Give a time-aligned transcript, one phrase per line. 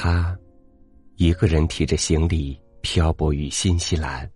[0.00, 0.38] 他，
[1.16, 4.30] 一个人提着行李漂泊于新西兰，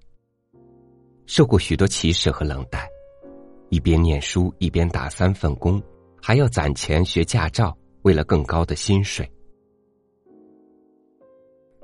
[1.24, 2.85] 受过许多歧视和冷淡，
[3.69, 5.80] 一边念书一边打三份工，
[6.21, 9.30] 还要攒钱学驾照，为了更高的薪水。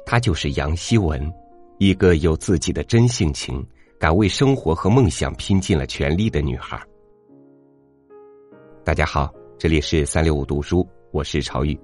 [0.05, 1.33] 她就是杨希文，
[1.79, 3.65] 一个有自己的真性情、
[3.97, 6.85] 敢为生活和梦想拼尽了全力的女孩。
[8.83, 11.79] 大家好，这里是三六五读书，我是朝玉。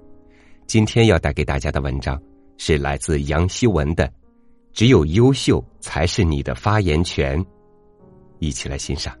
[0.67, 2.21] 今天要带给大家的文章
[2.57, 4.07] 是来自杨希文的
[4.73, 7.39] 《只有优秀才是你的发言权》，
[8.39, 9.15] 一起来欣赏。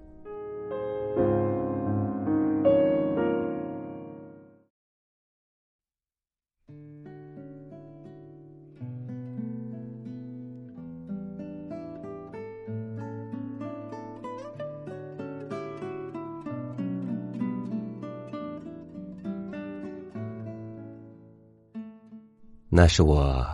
[22.77, 23.47] 那是我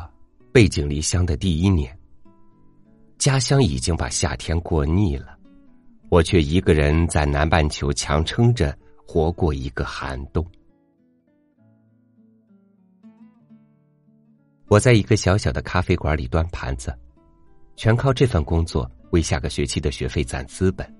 [0.52, 1.96] 背井离乡的第一年，
[3.20, 5.38] 家乡已经把夏天过腻了，
[6.10, 10.44] 我却一个人在南半球强撑着活过一个寒冬。
[14.70, 16.92] 我在一个小小的咖啡馆里端盘子，
[17.76, 20.92] 全靠这份工作为下个学期的学费攒资本。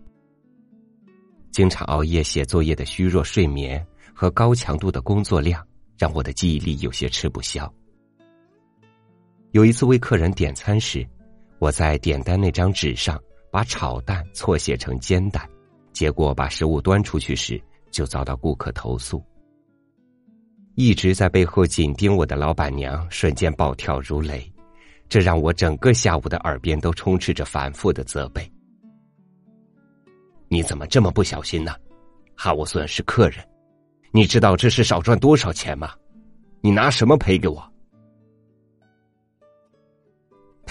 [1.50, 5.66] 经常熬夜写作业的虚弱睡眠和高强度的工作量，
[5.98, 7.68] 让我的记忆力有些吃不消。
[9.52, 11.06] 有一次为客人点餐时，
[11.60, 13.22] 我在点单那张纸上
[13.52, 15.48] 把炒蛋错写成煎蛋，
[15.92, 19.22] 结果把食物端出去时就遭到顾客投诉。
[20.76, 24.50] 一直在背后紧盯我的老板娘瞬间暴跳如雷，
[25.10, 28.50] 这让我整个下午的耳边都充斥着反复的责备
[30.48, 31.76] ：“你怎么这么不小心呢？
[32.38, 33.46] 哈沃森是客人，
[34.12, 35.94] 你知道这是少赚多少钱吗？
[36.62, 37.62] 你拿什么赔给我？”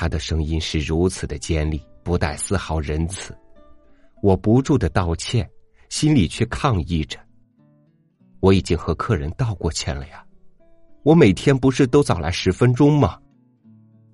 [0.00, 3.36] 他的声音是如此的尖利，不带丝毫仁慈。
[4.22, 5.46] 我不住的道歉，
[5.90, 7.18] 心里却抗议着。
[8.40, 10.24] 我已经和客人道过歉了呀，
[11.02, 13.18] 我每天不是都早来十分钟吗？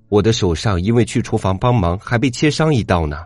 [0.08, 3.24] 我的手上因为去厨房帮忙，还被切伤一道呢。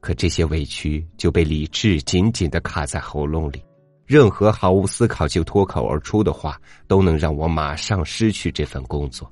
[0.00, 3.62] 可这些委屈就被理智紧紧的卡在喉咙里，
[4.06, 9.30] 任何毫无思考就脱口而出的话，都能让我马上失去这份工作。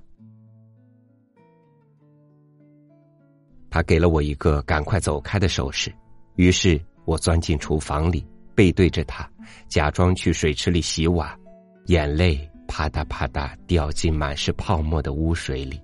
[3.77, 5.95] 他给了我一个赶快走开的手势，
[6.37, 9.31] 于是我钻进厨房里，背对着他，
[9.69, 11.39] 假装去水池里洗碗，
[11.89, 15.79] 眼泪啪嗒啪嗒掉进满是泡沫的污水里。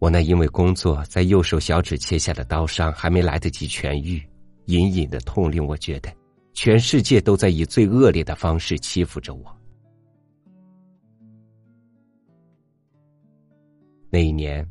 [0.00, 4.20] 我那因为工作在右手小指切下的刀伤还没来得及痊愈，
[4.64, 6.12] 隐隐的痛令我觉得，
[6.54, 9.56] 全世界都在以最恶劣的方式欺负着我。
[14.10, 14.68] 那一年。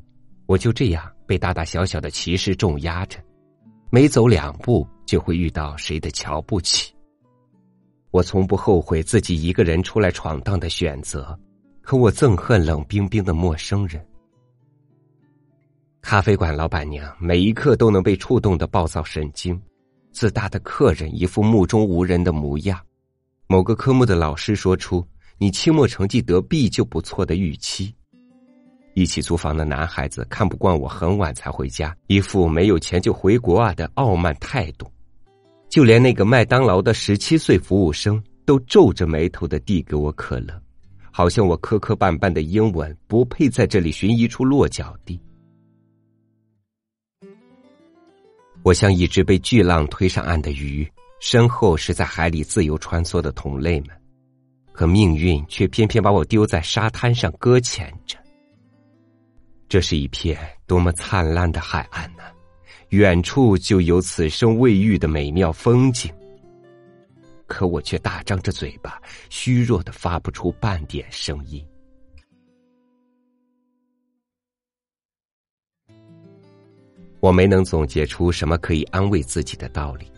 [0.47, 3.19] 我就这样被大大小小的歧视重压着，
[3.89, 6.93] 每走两步就会遇到谁的瞧不起。
[8.11, 11.37] 我从不后悔自己一个人出来闯荡的选择，
[11.81, 14.05] 可我憎恨冷冰冰的陌生人。
[16.01, 19.59] 咖啡馆老板娘每一刻都能被触动的暴躁神经，
[20.11, 22.79] 自大的客人一副目中无人的模样，
[23.47, 25.03] 某个科目的老师说出
[25.39, 27.93] “你期末成绩得 B 就不错”的预期。
[28.95, 34.89] 一起租房的男孩子看不惯我很晚才回家，一副没有钱就回国啊的傲慢态度。
[35.67, 40.57] 就连那个麦当劳的十七岁服务生都皱着眉头的递给我可乐，
[41.11, 45.19] 好像我磕磕绊绊的英文不配在这里寻一处落脚地。
[48.63, 50.89] 我像一只被巨浪推上岸的鱼，
[51.19, 53.89] 身后是在海里自由穿梭的同类们，
[54.71, 58.17] 可命运却偏偏把我丢在沙滩上搁浅着。
[59.75, 62.23] 这是一片多么灿烂的海岸呢！
[62.91, 66.09] 远处就有此生未遇的美妙风景，
[67.45, 71.61] 可我却大张着嘴巴，虚弱的发不出半点声音。
[77.19, 80.09] 我没能总结出什么可以安慰自己的道理。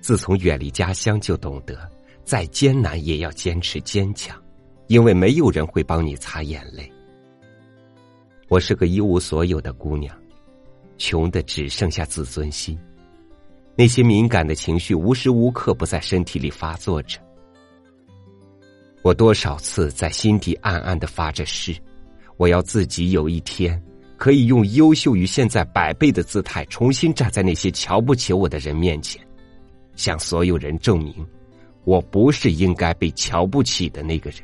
[0.00, 1.86] 自从远离家乡，就懂得
[2.24, 4.42] 再艰难也要坚持坚强，
[4.86, 6.90] 因为没有人会帮你擦眼泪。
[8.48, 10.16] 我是个一无所有的姑娘，
[10.96, 12.78] 穷的只剩下自尊心。
[13.76, 17.20] 那些敏感的情绪无时无刻不在身体里发作着。
[19.02, 21.76] 我多少次在心底暗暗的发着誓，
[22.38, 23.80] 我要自己有一天
[24.16, 29.22] 可以用优秀于现在百倍的姿态，重新站在那些瞧不起我的人面前，
[29.94, 31.14] 向所有人证明，
[31.84, 34.40] 我不是应该被瞧不起的那个人。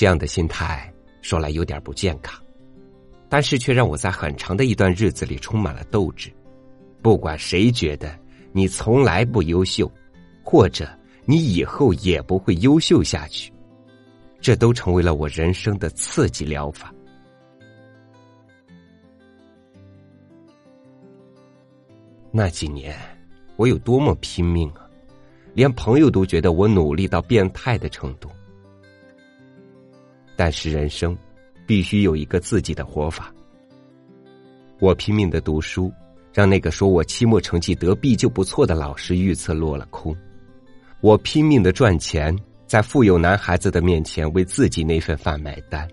[0.00, 2.42] 这样的心态说来有点不健康，
[3.28, 6.32] 但是却让我在很长的一段日子里充满了斗志。
[7.02, 8.18] 不管谁觉得
[8.50, 9.92] 你从来不优秀，
[10.42, 10.88] 或者
[11.26, 13.52] 你以后也不会优秀下去，
[14.40, 16.90] 这都成为了我人生的刺激疗法。
[22.30, 22.96] 那几年，
[23.56, 24.88] 我有多么拼命啊！
[25.52, 28.30] 连朋友都觉得我努力到变态的程度。
[30.40, 31.14] 但是人生，
[31.66, 33.30] 必须有一个自己的活法。
[34.78, 35.92] 我拼命的读书，
[36.32, 40.16] 让那个说我期末成绩得 B 就不错的老师预测落了空。
[41.02, 42.34] 我拼命的赚钱，
[42.66, 45.86] 在富有男孩子的面前为自己那份饭买单。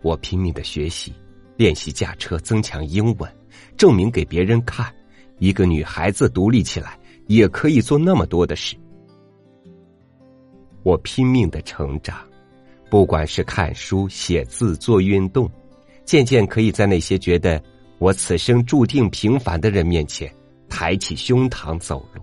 [0.00, 1.12] 我拼命的学习，
[1.56, 3.28] 练习驾车，增强英文，
[3.76, 4.94] 证明给别人看，
[5.40, 6.96] 一个女孩子独立起来
[7.26, 8.76] 也可以做那么多的事。
[10.84, 12.16] 我拼命的成长。
[12.90, 15.50] 不管是看书、写字、做运动，
[16.04, 17.62] 渐渐可以在那些觉得
[17.98, 20.32] 我此生注定平凡的人面前
[20.68, 22.22] 抬起胸膛走路。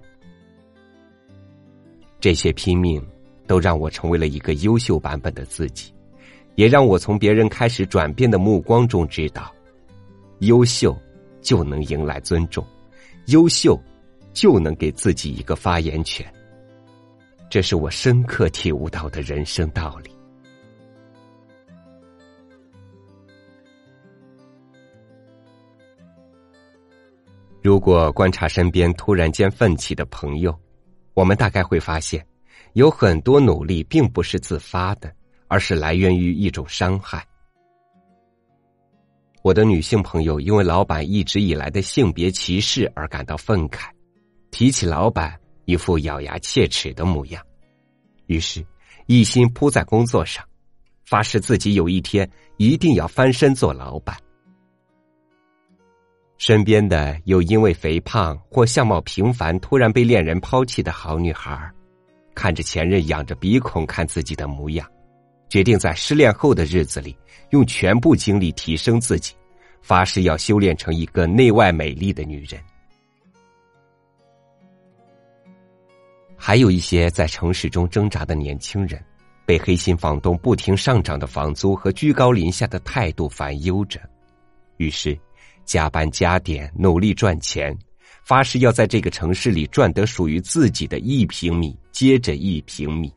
[2.20, 3.00] 这些拼命
[3.46, 5.94] 都让我成为了一个优秀版本的自己，
[6.56, 9.54] 也让我从别人开始转变的目光中知道，
[10.40, 10.98] 优秀
[11.42, 12.66] 就能迎来尊重，
[13.28, 13.80] 优秀
[14.34, 16.26] 就能给自己一个发言权。
[17.48, 20.10] 这是我深刻体悟到的人生道理。
[27.66, 30.56] 如果观察身边突然间奋起的朋友，
[31.16, 32.24] 我们大概会发现，
[32.74, 35.12] 有很多努力并不是自发的，
[35.48, 37.26] 而是来源于一种伤害。
[39.42, 43.90] 我的女性朋友因为老板一直以来的性别歧视而感到愤慨，
[44.52, 45.36] 提起老板
[45.66, 47.44] 一副咬牙切齿的模样，
[48.28, 48.64] 于是，
[49.08, 50.46] 一心扑在工作上，
[51.04, 54.16] 发誓自己有一天一定要翻身做老板。
[56.48, 61.60] 身边的有因为肥胖或相貌平凡突然被恋人抛弃的好女孩，
[62.36, 64.88] 看着前任仰着鼻孔看自己的模样，
[65.50, 67.18] 决定在失恋后的日子里
[67.50, 69.34] 用全部精力提升自己，
[69.82, 72.62] 发誓要修炼成一个内外美丽的女人。
[76.38, 79.04] 还有一些在城市中挣扎的年轻人，
[79.48, 84.00] 被黑心房东不停上涨的房租和居高临下的态度烦忧着，
[84.78, 85.18] 于是。
[85.66, 87.76] 加班加点，努力赚钱，
[88.24, 93.12] 发誓要在这个城市里赚得属于自己的一平米接着一平米。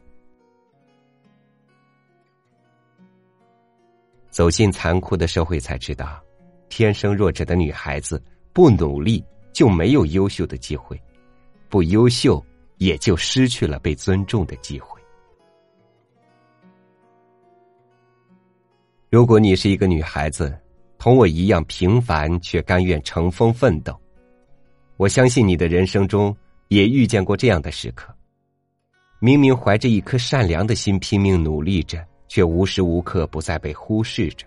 [4.30, 6.20] 走进残酷的社会，才知道，
[6.68, 8.22] 天生弱者的女孩子
[8.52, 9.22] 不努力
[9.52, 11.00] 就没有优秀的机会，
[11.68, 12.44] 不优秀
[12.78, 15.00] 也就失去了被尊重的机会。
[19.10, 20.58] 如果你是一个女孩子。
[20.98, 23.98] 同我一样平凡，却甘愿乘风奋斗。
[24.96, 26.36] 我相信你的人生中
[26.68, 28.12] 也遇见过这样的时刻：
[29.20, 34.44] 明明怀着一颗善良的心拼命努力着，却无时无刻不在被忽视着。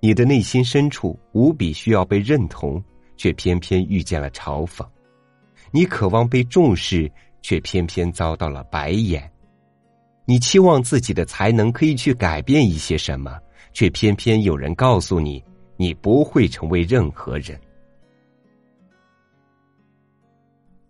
[0.00, 2.82] 你的内心深处无比需要被认同，
[3.16, 4.84] 却偏偏遇见了嘲讽；
[5.70, 7.08] 你渴望被重视，
[7.42, 9.22] 却偏偏遭到了白眼；
[10.24, 13.38] 你期望自己的才能可以去改变一些什么，
[13.72, 15.42] 却偏偏有人告诉你。
[15.80, 17.58] 你不会成为任何人。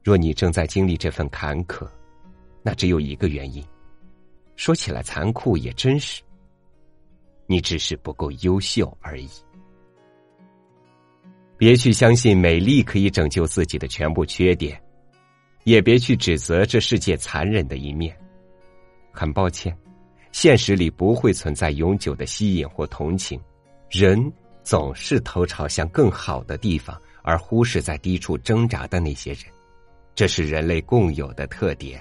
[0.03, 1.89] 若你正在经历这份坎坷，
[2.61, 3.65] 那只有一个原因，
[4.57, 6.21] 说起来残酷也真实。
[7.47, 9.29] 你只是不够优秀而已。
[11.57, 14.83] 别去相信美丽可以拯救自己的全部缺点，
[15.63, 18.13] 也别去指责这世界残忍的一面。
[19.13, 19.73] 很抱歉，
[20.33, 23.41] 现实里不会存在永久的吸引或同情，
[23.89, 24.21] 人。
[24.63, 29.45] 总是头朝向更好的地方，而忽视在低处挣扎的那些人，
[30.15, 32.01] 这是人类共有的特点。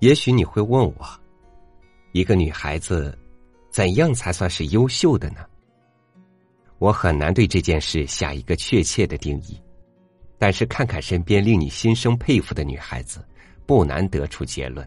[0.00, 1.20] 也许你会问我，
[2.12, 3.18] 一个女孩子
[3.70, 5.38] 怎样才算是优秀的呢？
[6.78, 9.58] 我很难对这件事下一个确切的定义，
[10.36, 13.26] 但是看看身边令你心生佩服的女孩子，
[13.64, 14.86] 不难得出结论。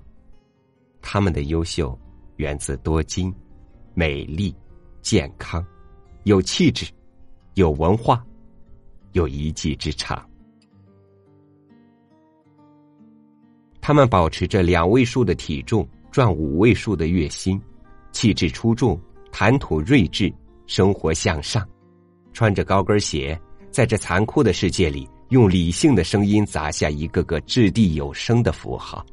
[1.02, 1.98] 他们的优秀
[2.38, 3.34] 源自多金、
[3.94, 4.56] 美丽、
[5.02, 5.66] 健康、
[6.24, 6.86] 有气质、
[7.56, 8.26] 有文化、
[9.14, 10.24] 有一技之长。
[13.82, 17.60] 他们保持着两位数的体重，赚五位数的月薪，
[18.12, 19.00] 气质出众，
[19.32, 20.32] 谈吐睿智，
[20.68, 21.68] 生活向上，
[22.32, 23.40] 穿着高跟鞋，
[23.72, 29.04] 在这残酷的世界里，用理性的声音砸下一个个掷地有声的符号。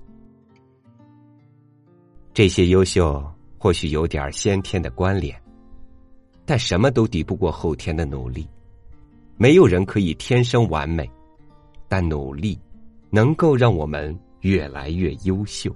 [2.37, 3.25] 这些优秀
[3.57, 5.35] 或许有点先天的关联，
[6.45, 8.47] 但什么都抵不过后天的努力。
[9.39, 11.11] 没有人可以天生完美，
[11.89, 12.61] 但努力
[13.09, 15.75] 能够让我们越来越优秀。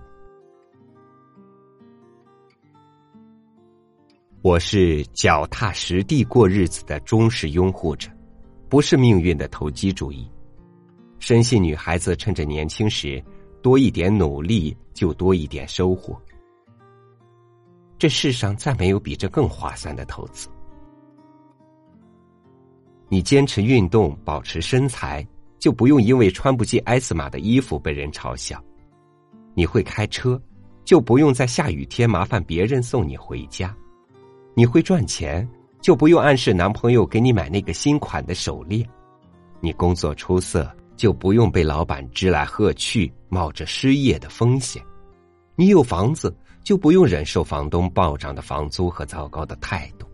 [4.42, 8.10] 我是脚踏实地过日子的忠实拥护者，
[8.68, 10.30] 不是命运的投机主义。
[11.20, 13.24] 深信女孩子趁着年轻时
[13.62, 16.20] 多一点努力，就多一点收获。
[18.00, 20.48] 这世上再没有比这更划算的投资。
[23.10, 25.26] 你坚持运动，保持身材，
[25.58, 28.56] 就不用因为穿不进 S 码的衣服被人嘲笑；
[29.52, 30.40] 你会开车，
[30.82, 33.68] 就不用在下雨天麻烦别人送你回家；
[34.54, 35.46] 你会赚钱，
[35.82, 38.82] 就不用暗示男朋友给你买那个新款的手链；
[39.60, 44.82] 你工作出色，就不用被老板支来喝去，冒着失业的风险；
[45.54, 50.06] 你有房子，就不用忍受房东暴涨的房租和糟糕的态度。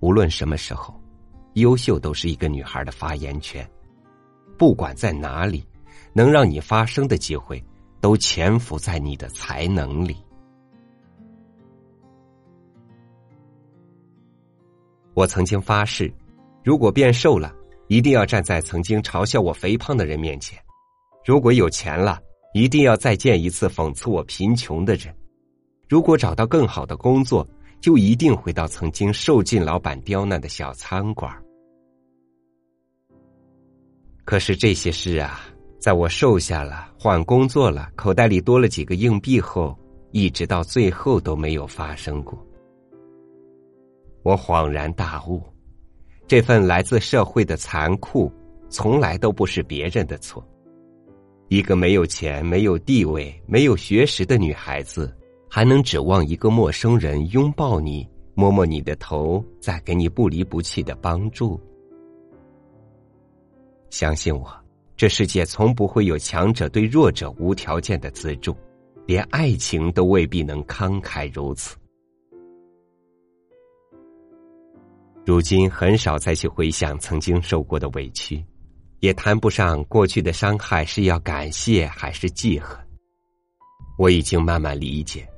[0.00, 1.00] 无论什么时候，
[1.54, 3.68] 优秀都是一个女孩的发言权。
[4.56, 5.66] 不管在哪里，
[6.12, 7.62] 能让你发声的机会，
[8.00, 10.16] 都潜伏在你的才能里。
[15.14, 16.12] 我曾经发誓，
[16.62, 17.54] 如果变瘦了，
[17.88, 20.58] 一定要站在曾经嘲笑我肥胖的人面前；
[21.24, 22.20] 如果有钱了，
[22.54, 25.12] 一定要再见一次讽刺我贫穷的人；
[25.86, 27.46] 如果找到更好的工作。
[27.80, 31.30] 就一定回到曾经受尽老板刁难的小餐馆。
[34.24, 35.42] 可是这些事啊，
[35.78, 39.78] 在我瘦下了、换工作了、口袋里多了几个硬币后，
[40.12, 42.42] 一直到最后都没有发生过。
[44.22, 45.42] 我恍然大悟，
[46.26, 48.32] 这份来自社会的残酷，
[48.70, 50.42] 从来都不是别人的错。
[51.54, 55.14] 一个没有钱、没有地位、没有学识的女孩子。
[55.48, 61.60] 还能指望一个陌生人拥抱你、摸摸你的头，再给你不离不弃的帮助？
[63.88, 64.52] 相信我，
[64.96, 68.56] 这世界从不会有强者对弱者无条件的资助，
[69.06, 71.76] 连爱情都未必能慷慨如此。
[75.24, 78.44] 如今很少再去回想曾经受过的委屈，
[79.04, 82.74] 也谈不上过去的伤害是要感谢还是记恨。
[83.98, 85.28] 我已经慢慢理解。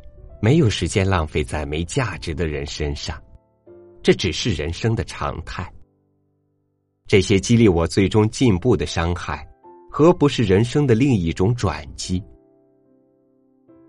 [0.41, 3.21] 没有时间浪费在没价值的人身上，
[4.05, 5.69] 这只是人生的常态。
[7.09, 9.45] 这些激励我最终进步的伤害，
[9.91, 12.23] 何不是人生的另一种转机？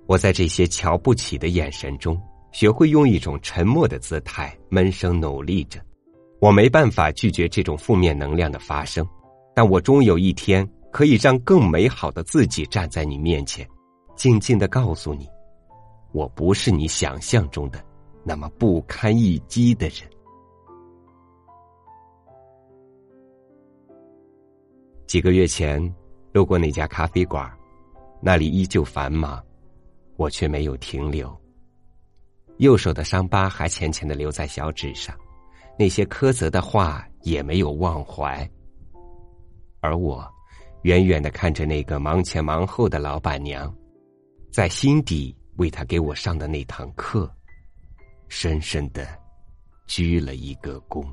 [0.07, 2.19] 我在这些瞧不起的眼神中，
[2.51, 5.79] 学会用一种沉默的姿态闷声努力着。
[6.39, 9.07] 我没办法拒绝这种负面能量的发生，
[9.57, 13.67] 但我终有一天可以让更美好的自己站在你面前，
[14.15, 15.27] 静静的告诉你。
[16.11, 17.83] 我不是你想象中的
[18.23, 20.07] 那么不堪一击的人。
[25.07, 25.81] 几个月前，
[26.33, 27.51] 路过那家咖啡馆，
[28.21, 29.43] 那里依旧繁忙，
[30.17, 31.35] 我却没有停留。
[32.57, 35.17] 右手的伤疤还浅浅的留在小指上，
[35.79, 38.47] 那些苛责的话也没有忘怀。
[39.79, 40.27] 而我，
[40.83, 43.73] 远远的看着那个忙前忙后的老板娘，
[44.51, 45.35] 在心底。
[45.57, 47.27] 为他给我上的那堂课，
[48.27, 49.07] 深深的
[49.87, 51.03] 鞠了一个躬。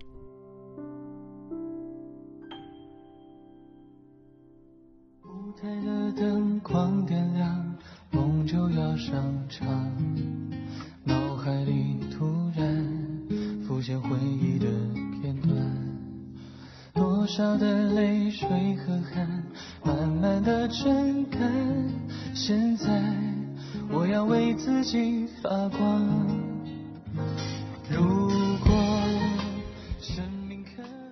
[5.23, 7.75] 舞台的灯光点亮，
[8.11, 9.67] 梦就要上场。
[17.37, 19.43] 少的泪水和汗，
[19.83, 21.41] 慢慢的蒸干。
[22.33, 22.87] 现在。
[23.91, 26.01] 我要为自己发光。
[27.91, 28.05] 如
[28.65, 28.73] 果
[30.01, 30.65] 生命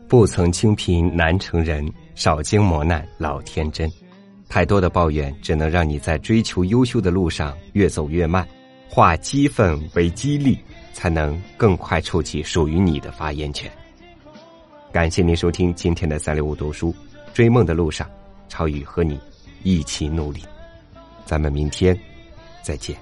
[0.09, 3.91] 不曾清贫难成人，少经磨难老天真。
[4.49, 8.47] 太多的抱怨，只能让你在追求优秀的路上越走越慢。
[8.89, 10.57] 化激愤为激励，
[10.93, 13.69] 才能更快触及属于你的发言权。
[14.93, 16.95] 感谢您收听今天的三六五读书，
[17.33, 18.07] 追梦的路上，
[18.49, 19.19] 超宇和你
[19.63, 20.45] 一起努力。
[21.25, 21.99] 咱们明天。
[22.63, 22.97] 再见。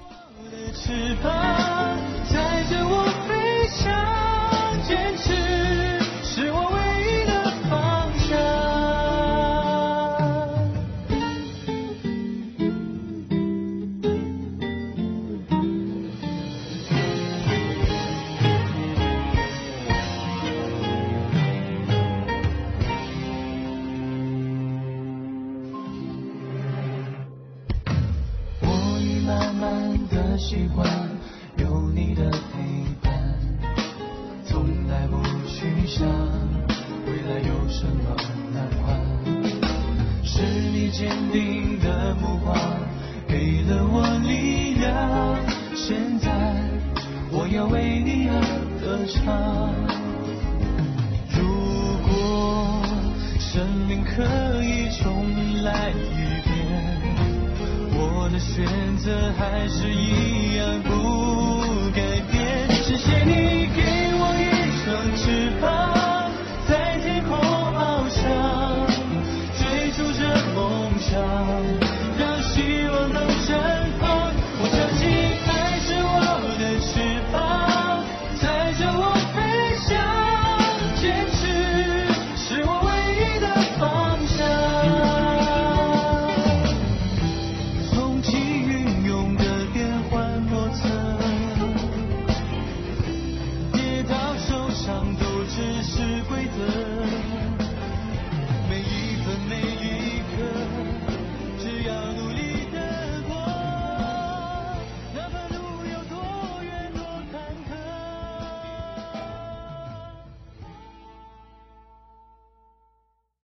[58.53, 61.40] 选择还是一样不。